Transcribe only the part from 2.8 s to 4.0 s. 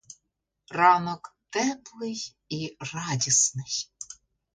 радісний.